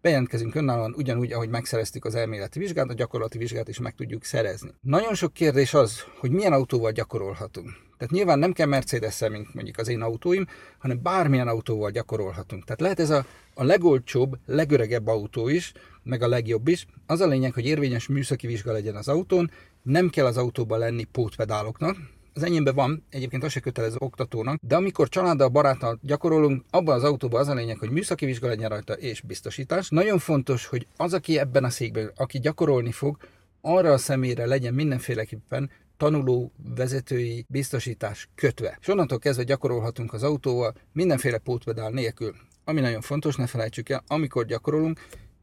Bejelentkezünk 0.02 0.56
önállóan 0.56 0.94
ugyanúgy, 0.98 1.32
ahogy 1.32 1.50
megszereztük 1.50 2.06
az 2.06 2.16
elméleti 2.16 2.60
vizsgát, 2.60 2.90
a 2.90 2.94
gyakorlati 2.94 3.38
vizsgát 3.38 3.68
is 3.68 3.80
meg 3.80 3.96
tudjuk 3.96 4.24
szerezni. 4.24 4.70
Nagyon 4.82 5.14
sok 5.14 5.34
kérdés 5.34 5.74
az, 5.74 6.04
hogy 6.20 6.32
milyen 6.32 6.54
autóval 6.54 6.92
gyakorolhatunk. 6.92 7.70
Tehát 7.98 8.14
nyilván 8.14 8.40
nem 8.40 8.54
kell 8.54 8.68
mercedes 8.68 9.20
mint 9.20 9.54
mondjuk 9.54 9.78
az 9.78 9.88
én 9.88 10.02
autóim, 10.02 10.48
hanem 10.78 11.02
bármilyen 11.02 11.48
autóval 11.48 11.92
gyakorolhatunk. 11.92 12.64
Tehát 12.64 12.82
lehet 12.82 13.00
ez 13.00 13.10
a, 13.10 13.26
a 13.54 13.64
legolcsóbb, 13.64 14.38
legöregebb 14.46 15.08
autó 15.08 15.48
is, 15.48 15.72
meg 16.04 16.22
a 16.22 16.28
legjobb 16.28 16.68
is. 16.68 16.86
Az 17.06 17.22
a 17.22 17.28
lényeg, 17.28 17.54
hogy 17.54 17.66
érvényes 17.66 18.08
műszaki 18.08 18.48
vizsga 18.48 18.72
legyen 18.72 18.96
az 18.96 19.08
autón, 19.08 19.52
nem 19.82 20.10
kell 20.10 20.26
az 20.26 20.38
autóban 20.38 20.80
lenni 20.80 21.04
pótpedáloknak, 21.04 21.98
az 22.34 22.44
enyémben 22.44 22.76
van, 22.76 23.06
egyébként 23.10 23.44
az 23.44 23.52
se 23.52 23.60
kötelező 23.60 23.96
oktatónak, 24.00 24.60
de 24.62 24.76
amikor 24.76 25.10
családdal, 25.10 25.48
baráttal 25.48 26.00
gyakorolunk, 26.02 26.64
abban 26.70 26.96
az 26.96 27.04
autóban 27.04 27.40
az 27.40 27.48
a 27.48 27.54
lényeg, 27.54 27.78
hogy 27.78 27.90
műszaki 27.90 28.26
vizsga 28.26 28.48
legyen 28.48 28.70
rajta 28.70 28.94
és 28.94 29.22
biztosítás. 29.22 29.90
Nagyon 29.90 30.20
fontos, 30.20 30.66
hogy 30.66 30.88
az, 30.98 31.14
aki 31.14 31.38
ebben 31.38 31.64
a 31.64 31.70
székben, 31.70 32.12
aki 32.16 32.40
gyakorolni 32.40 32.92
fog, 32.92 33.18
arra 33.62 33.92
a 33.92 33.98
személyre 33.98 34.46
legyen 34.46 34.74
mindenféleképpen 34.74 35.70
tanuló 35.98 36.52
vezetői 36.76 37.46
biztosítás 37.48 38.30
kötve. 38.36 38.78
És 38.82 38.88
onnantól 38.88 39.20
kezdve 39.20 39.44
gyakorolhatunk 39.44 40.14
az 40.14 40.24
autóval 40.24 40.74
mindenféle 40.94 41.38
pótpedál 41.38 41.90
nélkül. 41.90 42.36
Ami 42.64 42.80
nagyon 42.80 43.02
fontos, 43.02 43.36
ne 43.36 43.48
felejtsük 43.48 43.90
el, 43.90 44.04
amikor 44.08 44.46
gyakorolunk, 44.46 45.00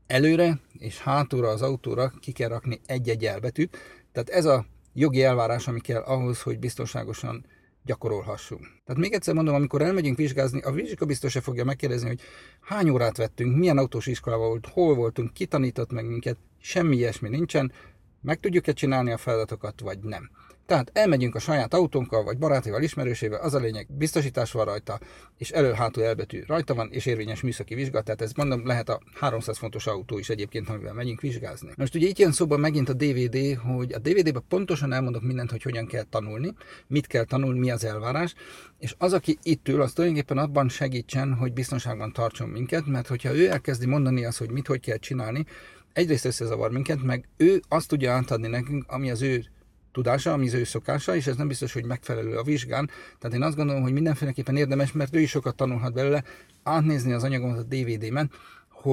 előre 0.07 0.61
és 0.79 0.99
hátulra 0.99 1.49
az 1.49 1.63
autóra 1.63 2.13
ki 2.21 2.33
kell 2.33 2.49
rakni 2.49 2.81
egy-egy 2.87 3.25
elbetűt. 3.25 3.77
Tehát 4.13 4.29
ez 4.29 4.45
a 4.45 4.67
jogi 4.99 5.23
elvárás, 5.23 5.69
ami 5.69 5.81
kell 5.81 6.03
ahhoz, 6.03 6.43
hogy 6.43 6.59
biztonságosan 6.59 7.47
gyakorolhassunk. 7.85 8.61
Tehát 8.85 9.01
még 9.01 9.13
egyszer 9.13 9.35
mondom, 9.35 9.55
amikor 9.55 9.83
elmegyünk 9.83 10.17
vizsgázni, 10.17 10.61
a 10.61 10.71
vizsgabiztos 10.71 11.33
se 11.33 11.41
fogja 11.41 11.65
megkérdezni, 11.65 12.09
hogy 12.09 12.21
hány 12.61 12.89
órát 12.89 13.17
vettünk, 13.17 13.57
milyen 13.57 13.79
autós 13.79 14.07
iskolában 14.07 14.49
volt, 14.49 14.67
hol 14.67 14.95
voltunk, 14.95 15.33
ki 15.33 15.47
tanított 15.47 15.93
meg 15.93 16.07
minket, 16.07 16.37
semmi 16.61 16.97
ilyesmi 16.97 17.29
nincsen, 17.29 17.73
meg 18.23 18.41
tudjuk-e 18.41 18.73
csinálni 18.73 19.13
a 19.13 19.17
feladatokat, 19.17 19.81
vagy 19.81 19.99
nem. 19.99 20.31
Tehát 20.67 20.91
elmegyünk 20.95 21.35
a 21.35 21.39
saját 21.39 21.75
autónkkal, 21.75 22.25
vagy 22.25 22.39
barátival, 22.39 22.83
ismerősével, 22.83 23.41
az 23.41 23.55
a 23.55 23.59
lényeg, 23.59 23.87
biztosítás 23.91 24.53
van 24.53 24.65
rajta, 24.65 24.99
és 25.39 25.51
elő-hátul 25.51 26.03
elbetű 26.05 26.43
rajta 26.47 26.75
van, 26.75 26.89
és 26.93 27.07
érvényes 27.07 27.41
műszaki 27.41 27.75
vizsga, 27.75 28.03
tehát 28.03 28.23
ez 28.23 28.33
mondom, 28.33 28.67
lehet 28.67 28.89
a 28.89 29.01
300 29.15 29.59
fontos 29.59 29.87
autó 29.87 30.19
is 30.19 30.29
egyébként, 30.29 30.69
amivel 30.69 30.93
megyünk 30.93 31.21
vizsgázni. 31.21 31.73
Most 31.77 31.95
ugye 31.95 32.07
itt 32.07 32.19
jön 32.19 32.33
szóba 32.33 32.57
megint 32.57 32.89
a 32.89 32.93
DVD, 32.93 33.59
hogy 33.59 33.93
a 33.93 33.99
DVD-ben 33.99 34.45
pontosan 34.49 34.93
elmondok 34.93 35.23
mindent, 35.23 35.51
hogy 35.51 35.63
hogyan 35.63 35.87
kell 35.87 36.05
tanulni, 36.11 36.55
mit 36.87 37.07
kell 37.07 37.25
tanulni, 37.25 37.59
mi 37.59 37.71
az 37.71 37.85
elvárás, 37.85 38.35
és 38.79 38.95
az, 38.99 39.13
aki 39.13 39.39
itt 39.43 39.69
ül, 39.69 39.81
az 39.81 39.93
tulajdonképpen 39.93 40.39
abban 40.39 40.69
segítsen, 40.69 41.35
hogy 41.35 41.53
biztonságban 41.53 42.13
tartson 42.13 42.49
minket, 42.49 42.87
mert 42.87 43.07
hogyha 43.07 43.35
ő 43.35 43.51
elkezdi 43.51 43.87
mondani 43.87 44.25
azt, 44.25 44.39
hogy 44.39 44.51
mit 44.51 44.67
hogy 44.67 44.81
kell 44.81 44.97
csinálni, 44.97 45.45
egyrészt 45.93 46.25
összezavar 46.25 46.71
minket, 46.71 47.03
meg 47.03 47.29
ő 47.37 47.63
azt 47.69 47.89
tudja 47.89 48.13
átadni 48.13 48.49
nekünk, 48.49 48.85
ami 48.87 49.11
az 49.11 49.23
ő 49.23 49.45
tudása, 49.97 50.33
ami 50.33 50.47
az 50.47 50.55
ő 50.55 50.65
szokása, 50.65 51.17
és 51.17 51.27
ez 51.27 51.37
nem 51.37 51.49
biztos, 51.49 51.73
hogy 51.73 51.85
megfelelő 51.85 52.37
a 52.37 52.43
vizsgán. 52.43 52.91
Tehát 53.19 53.37
én 53.37 53.43
azt 53.43 53.57
gondolom, 53.57 53.83
hogy 53.83 53.93
mindenféleképpen 53.93 54.57
érdemes, 54.57 54.93
mert 54.93 55.17
ő 55.17 55.21
is 55.21 55.31
sokat 55.31 55.57
tanulhat 55.57 55.93
belőle, 55.93 56.25
átnézni 56.63 57.13
az 57.13 57.25
anyagomat 57.25 57.59
a 57.59 57.63
DVD-ben, 57.63 58.31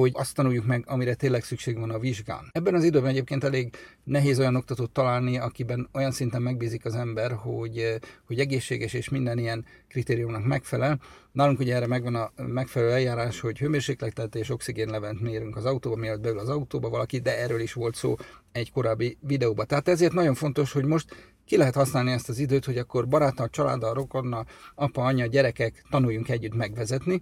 hogy 0.00 0.12
azt 0.14 0.34
tanuljuk 0.34 0.66
meg, 0.66 0.84
amire 0.86 1.14
tényleg 1.14 1.44
szükség 1.44 1.78
van 1.78 1.90
a 1.90 1.98
vizsgán. 1.98 2.48
Ebben 2.52 2.74
az 2.74 2.84
időben 2.84 3.10
egyébként 3.10 3.44
elég 3.44 3.76
nehéz 4.04 4.38
olyan 4.38 4.56
oktatót 4.56 4.90
találni, 4.90 5.38
akiben 5.38 5.88
olyan 5.92 6.10
szinten 6.10 6.42
megbízik 6.42 6.84
az 6.84 6.94
ember, 6.94 7.32
hogy, 7.32 7.98
hogy 8.26 8.38
egészséges 8.38 8.92
és 8.92 9.08
minden 9.08 9.38
ilyen 9.38 9.64
kritériumnak 9.88 10.44
megfelel. 10.44 11.00
Nálunk 11.32 11.58
ugye 11.58 11.74
erre 11.74 11.86
megvan 11.86 12.14
a 12.14 12.32
megfelelő 12.36 12.92
eljárás, 12.92 13.40
hogy 13.40 13.58
hőmérsékletet 13.58 14.34
és 14.34 14.50
oxigénlevent 14.50 15.20
mérünk 15.20 15.56
az 15.56 15.64
autóba, 15.64 15.96
mielőtt 15.96 16.20
beül 16.20 16.38
az 16.38 16.48
autóba 16.48 16.88
valaki, 16.88 17.18
de 17.18 17.38
erről 17.38 17.60
is 17.60 17.72
volt 17.72 17.94
szó 17.94 18.16
egy 18.52 18.72
korábbi 18.72 19.16
videóban. 19.20 19.66
Tehát 19.66 19.88
ezért 19.88 20.12
nagyon 20.12 20.34
fontos, 20.34 20.72
hogy 20.72 20.84
most 20.84 21.32
ki 21.44 21.56
lehet 21.56 21.74
használni 21.74 22.12
ezt 22.12 22.28
az 22.28 22.38
időt, 22.38 22.64
hogy 22.64 22.78
akkor 22.78 23.08
baráttal, 23.08 23.48
családdal, 23.48 23.94
rokonnal, 23.94 24.46
apa, 24.74 25.04
anya, 25.04 25.26
gyerekek 25.26 25.84
tanuljunk 25.90 26.28
együtt 26.28 26.54
megvezetni, 26.54 27.20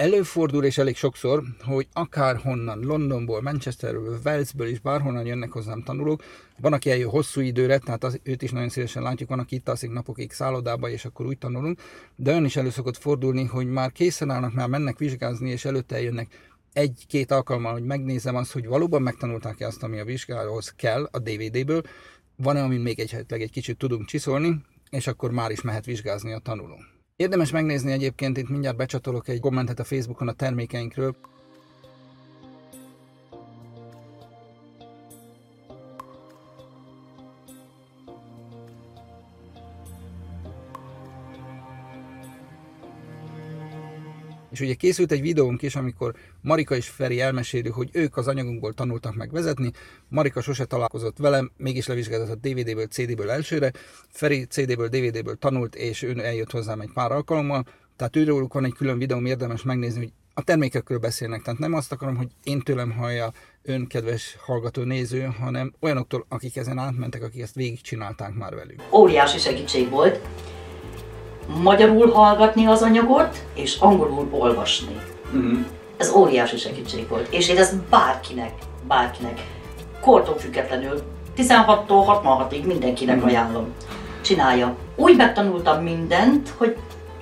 Előfordul, 0.00 0.64
és 0.64 0.78
elég 0.78 0.96
sokszor, 0.96 1.42
hogy 1.64 1.88
akár 1.92 2.36
honnan, 2.36 2.80
Londonból, 2.80 3.42
Manchesterből, 3.42 4.20
Walesből 4.24 4.66
is 4.66 4.78
bárhonnan 4.78 5.26
jönnek 5.26 5.50
hozzám 5.50 5.82
tanulók. 5.82 6.22
Van, 6.60 6.72
aki 6.72 6.90
eljön 6.90 7.08
hosszú 7.08 7.40
időre, 7.40 7.78
tehát 7.78 8.04
az, 8.04 8.20
őt 8.22 8.42
is 8.42 8.50
nagyon 8.50 8.68
szívesen 8.68 9.02
látjuk, 9.02 9.28
van, 9.28 9.38
aki 9.38 9.54
itt 9.54 9.68
alszik 9.68 9.90
napokig 9.90 10.32
szállodába, 10.32 10.88
és 10.88 11.04
akkor 11.04 11.26
úgy 11.26 11.38
tanulunk. 11.38 11.80
De 12.16 12.30
olyan 12.30 12.44
is 12.44 12.56
elő 12.56 12.70
szokott 12.70 12.96
fordulni, 12.96 13.44
hogy 13.44 13.66
már 13.66 13.92
készen 13.92 14.30
állnak, 14.30 14.54
már 14.54 14.68
mennek 14.68 14.98
vizsgázni, 14.98 15.50
és 15.50 15.64
előtte 15.64 15.94
eljönnek 15.94 16.50
egy-két 16.72 17.30
alkalommal, 17.30 17.72
hogy 17.72 17.84
megnézem 17.84 18.36
azt, 18.36 18.52
hogy 18.52 18.66
valóban 18.66 19.02
megtanulták-e 19.02 19.66
azt, 19.66 19.82
ami 19.82 19.98
a 19.98 20.04
vizsgához 20.04 20.72
kell 20.76 21.08
a 21.10 21.18
DVD-ből, 21.18 21.82
van-e, 22.36 22.62
amin 22.62 22.80
még 22.80 23.00
egy, 23.00 23.24
egy 23.28 23.50
kicsit 23.50 23.78
tudunk 23.78 24.06
csiszolni, 24.06 24.64
és 24.90 25.06
akkor 25.06 25.30
már 25.30 25.50
is 25.50 25.60
mehet 25.60 25.84
vizsgázni 25.84 26.32
a 26.32 26.38
tanuló. 26.38 26.76
Érdemes 27.20 27.50
megnézni 27.50 27.92
egyébként, 27.92 28.36
itt 28.36 28.48
mindjárt 28.48 28.76
becsatolok 28.76 29.28
egy 29.28 29.40
kommentet 29.40 29.78
a 29.78 29.84
Facebookon 29.84 30.28
a 30.28 30.32
termékeinkről. 30.32 31.16
És 44.50 44.60
ugye 44.60 44.74
készült 44.74 45.12
egy 45.12 45.20
videónk 45.20 45.62
is, 45.62 45.76
amikor 45.76 46.14
Marika 46.40 46.74
és 46.74 46.88
Feri 46.88 47.20
elmeséli, 47.20 47.68
hogy 47.68 47.88
ők 47.92 48.16
az 48.16 48.28
anyagunkból 48.28 48.72
tanultak 48.72 49.14
meg 49.14 49.32
vezetni. 49.32 49.70
Marika 50.08 50.40
sose 50.40 50.64
találkozott 50.64 51.18
velem, 51.18 51.50
mégis 51.56 51.86
levizsgázott 51.86 52.40
DVD-ből, 52.40 52.86
CD-ből 52.86 53.30
elsőre. 53.30 53.72
Feri 54.08 54.44
CD-ből, 54.44 54.88
DVD-ből 54.88 55.36
tanult, 55.36 55.74
és 55.74 56.02
ő 56.02 56.24
eljött 56.24 56.50
hozzám 56.50 56.80
egy 56.80 56.90
pár 56.94 57.12
alkalommal. 57.12 57.64
Tehát 57.96 58.16
őróluk 58.16 58.52
van 58.52 58.64
egy 58.64 58.74
külön 58.74 58.98
videóm, 58.98 59.26
érdemes 59.26 59.62
megnézni, 59.62 59.98
hogy 59.98 60.12
a 60.34 60.42
termékekről 60.42 60.98
beszélnek. 60.98 61.42
Tehát 61.42 61.58
nem 61.58 61.74
azt 61.74 61.92
akarom, 61.92 62.16
hogy 62.16 62.28
én 62.42 62.60
tőlem 62.60 62.90
hallja 62.90 63.32
ön, 63.62 63.86
kedves 63.86 64.36
hallgató, 64.40 64.82
néző, 64.82 65.20
hanem 65.20 65.74
olyanoktól, 65.80 66.26
akik 66.28 66.56
ezen 66.56 66.78
átmentek, 66.78 67.22
akik 67.22 67.42
ezt 67.42 67.54
végigcsinálták 67.54 68.34
már 68.34 68.54
velük. 68.54 68.82
Óriási 68.92 69.38
segítség 69.38 69.90
volt 69.90 70.28
magyarul 71.62 72.10
hallgatni 72.10 72.66
az 72.66 72.82
anyagot, 72.82 73.44
és 73.54 73.76
angolul 73.78 74.28
olvasni. 74.30 74.96
Mm. 75.34 75.62
Ez 75.96 76.10
óriási 76.10 76.56
segítség 76.56 77.08
volt. 77.08 77.32
És 77.32 77.48
én 77.48 77.56
ezt 77.56 77.76
bárkinek, 77.76 78.52
bárkinek, 78.88 79.40
kortól 80.00 80.38
függetlenül, 80.38 81.02
16-tól 81.36 82.20
66-ig 82.22 82.66
mindenkinek 82.66 83.16
mm. 83.16 83.24
ajánlom. 83.24 83.74
Csinálja. 84.20 84.76
Úgy 84.96 85.16
megtanultam 85.16 85.82
mindent, 85.82 86.48
hogy 86.56 86.76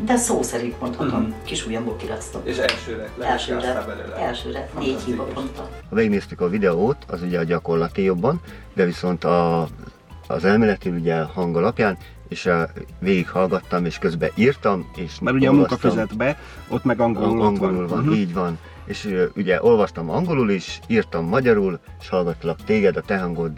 de 0.04 0.16
szó 0.16 0.42
szerint 0.42 0.80
mondhatom, 0.80 1.20
mm. 1.20 1.32
kis 1.44 1.66
ujjamból 1.66 1.96
kiráztam. 1.96 2.40
És 2.44 2.56
elsőre? 2.56 3.08
Elsőre, 3.20 3.84
belőle. 3.86 4.16
elsőre, 4.16 4.68
négy 4.78 5.00
hiba 5.04 5.22
ponttal. 5.22 5.68
Ha 5.88 5.94
megnéztük 5.94 6.40
a 6.40 6.48
videót, 6.48 6.96
az 7.06 7.22
ugye 7.22 7.38
a 7.38 7.42
gyakorlati 7.42 8.02
jobban, 8.02 8.40
de 8.74 8.84
viszont 8.84 9.24
a, 9.24 9.68
az 10.26 10.44
elméleti 10.44 10.88
ugye 10.88 11.22
hang 11.22 11.56
alapján 11.56 11.98
és 12.28 12.44
uh, 12.44 12.62
végighallgattam, 12.98 13.84
és 13.84 13.98
közben 13.98 14.30
írtam, 14.34 14.90
és 14.96 15.18
Mert 15.20 15.36
ugye 15.36 15.50
olvastam. 15.50 15.78
a 15.78 15.86
munkafüzetbe, 15.86 16.38
ott 16.68 16.84
meg 16.84 17.00
angolul, 17.00 17.42
angolul 17.42 17.76
van. 17.76 17.88
van 17.88 17.98
uh-huh. 17.98 18.18
így 18.18 18.34
van. 18.34 18.58
És 18.84 19.04
uh, 19.04 19.22
ugye 19.36 19.62
olvastam 19.62 20.10
angolul 20.10 20.50
is, 20.50 20.80
írtam 20.86 21.24
magyarul, 21.24 21.78
és 22.00 22.08
hallgatlak 22.08 22.58
téged, 22.64 22.96
a 22.96 23.00
te 23.00 23.18
hangod 23.18 23.50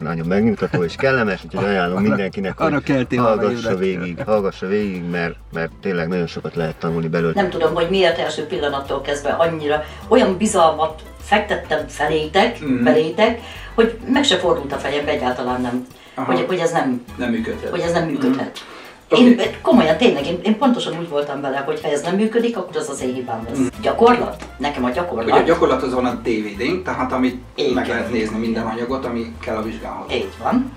nagyon 0.00 0.26
megnyugtató 0.26 0.82
és 0.82 0.94
kellemes, 0.94 1.44
úgyhogy 1.44 1.64
ajánlom 1.64 2.02
mindenkinek, 2.08 2.60
Arra 2.60 2.80
hogy 2.86 3.16
hallgassa 3.16 3.76
végig, 3.76 4.22
hallgassa 4.24 4.66
végig, 4.66 5.04
mert, 5.10 5.34
mert 5.52 5.70
tényleg 5.80 6.08
nagyon 6.08 6.26
sokat 6.26 6.54
lehet 6.54 6.76
tanulni 6.76 7.08
belőle. 7.08 7.32
Nem 7.34 7.50
tudom, 7.50 7.74
hogy 7.74 7.90
miért 7.90 8.18
első 8.18 8.46
pillanattól 8.46 9.00
kezdve 9.00 9.30
annyira 9.30 9.84
olyan 10.08 10.36
bizalmat 10.36 11.02
fektettem 11.20 11.88
felétek, 11.88 12.64
mm. 12.64 12.82
belétek, 12.82 13.40
hogy 13.74 13.98
meg 14.12 14.24
se 14.24 14.36
fordult 14.36 14.72
a 14.72 14.76
fejembe, 14.76 15.10
egyáltalán 15.10 15.60
nem 15.60 15.86
hogy, 16.24 16.44
hogy 16.46 16.58
ez 16.58 16.72
nem, 16.72 17.04
nem 17.16 17.30
működhet. 17.30 17.70
Hogy 17.70 17.80
ez 17.80 17.92
nem 17.92 18.04
működhet. 18.04 18.58
Mm. 18.64 18.74
Én 19.08 19.32
okay. 19.32 19.56
komolyan, 19.62 19.96
tényleg, 19.96 20.26
én, 20.26 20.40
én 20.42 20.58
pontosan 20.58 20.98
úgy 20.98 21.08
voltam 21.08 21.40
vele, 21.40 21.58
hogy 21.58 21.80
ha 21.82 21.88
ez 21.88 22.02
nem 22.02 22.14
működik, 22.14 22.56
akkor 22.56 22.76
az 22.76 22.88
az 22.88 23.02
én 23.02 23.14
hibám 23.14 23.46
lesz. 23.48 23.58
Mm. 23.58 23.66
Gyakorlat? 23.80 24.44
Nekem 24.58 24.84
a 24.84 24.90
gyakorlat. 24.90 25.30
Ugye 25.30 25.40
a 25.40 25.42
gyakorlat 25.42 25.82
az 25.82 25.94
van 25.94 26.04
a 26.04 26.14
DVD-n, 26.14 26.82
tehát 26.84 27.12
amit 27.12 27.42
Igen. 27.54 27.72
meg 27.72 27.88
lehet 27.88 28.10
nézni 28.10 28.38
minden 28.38 28.66
anyagot, 28.66 29.04
ami 29.04 29.34
kell 29.40 29.56
a 29.56 29.62
vizsgához. 29.62 30.12
Így 30.12 30.32
van. 30.42 30.72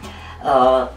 A 0.54 0.92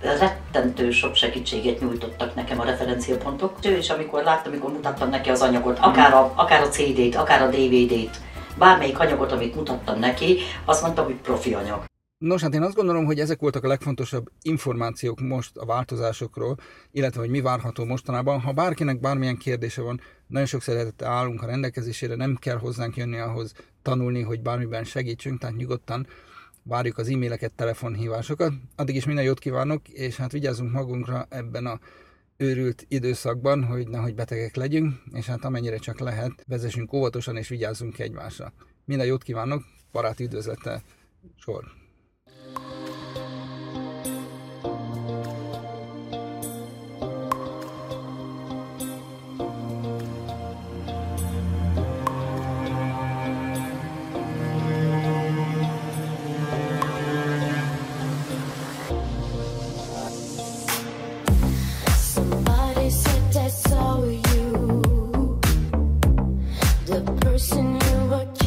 rettentő 0.00 0.90
sok 0.90 1.14
segítséget 1.14 1.80
nyújtottak 1.80 2.34
nekem 2.34 2.60
a 2.60 2.64
referenciapontok, 2.64 3.52
és 3.62 3.90
amikor 3.90 4.22
láttam, 4.22 4.52
amikor 4.52 4.72
mutattam 4.72 5.08
neki 5.08 5.30
az 5.30 5.42
anyagot, 5.42 5.78
akár 5.80 6.14
a, 6.14 6.32
akár 6.36 6.62
a 6.62 6.68
CD-t, 6.68 7.16
akár 7.16 7.42
a 7.42 7.48
DVD-t, 7.48 8.20
bármelyik 8.58 8.98
anyagot, 8.98 9.32
amit 9.32 9.54
mutattam 9.54 9.98
neki, 9.98 10.38
azt 10.64 10.82
mondtam, 10.82 11.04
hogy 11.04 11.14
profi 11.14 11.54
anyag. 11.54 11.84
Nos, 12.18 12.42
hát 12.42 12.54
én 12.54 12.62
azt 12.62 12.74
gondolom, 12.74 13.04
hogy 13.04 13.20
ezek 13.20 13.40
voltak 13.40 13.64
a 13.64 13.68
legfontosabb 13.68 14.30
információk 14.42 15.20
most 15.20 15.56
a 15.56 15.66
változásokról, 15.66 16.56
illetve 16.90 17.20
hogy 17.20 17.30
mi 17.30 17.40
várható 17.40 17.84
mostanában. 17.84 18.40
Ha 18.40 18.52
bárkinek 18.52 19.00
bármilyen 19.00 19.36
kérdése 19.36 19.82
van, 19.82 20.00
nagyon 20.26 20.46
sok 20.46 20.62
szeretettel 20.62 21.10
állunk 21.10 21.42
a 21.42 21.46
rendelkezésére, 21.46 22.14
nem 22.14 22.36
kell 22.36 22.56
hozzánk 22.56 22.96
jönni 22.96 23.18
ahhoz 23.18 23.52
tanulni, 23.82 24.22
hogy 24.22 24.42
bármiben 24.42 24.84
segítsünk, 24.84 25.40
tehát 25.40 25.56
nyugodtan 25.56 26.06
várjuk 26.62 26.98
az 26.98 27.08
e-maileket, 27.08 27.54
telefonhívásokat. 27.54 28.52
Addig 28.76 28.94
is 28.94 29.04
minden 29.04 29.24
jót 29.24 29.38
kívánok, 29.38 29.88
és 29.88 30.16
hát 30.16 30.32
vigyázzunk 30.32 30.72
magunkra 30.72 31.26
ebben 31.28 31.66
a 31.66 31.78
őrült 32.36 32.84
időszakban, 32.88 33.64
hogy 33.64 33.88
nehogy 33.88 34.14
betegek 34.14 34.56
legyünk, 34.56 34.94
és 35.12 35.26
hát 35.26 35.44
amennyire 35.44 35.76
csak 35.76 35.98
lehet, 35.98 36.44
vezessünk 36.46 36.92
óvatosan 36.92 37.36
és 37.36 37.48
vigyázzunk 37.48 37.98
egymásra. 37.98 38.52
Minden 38.84 39.06
jót 39.06 39.22
kívánok, 39.22 39.62
baráti 39.92 40.24
üdvözlettel, 40.24 40.82
sor! 41.36 41.86
person 67.38 67.78
you 67.80 68.14
again. 68.14 68.37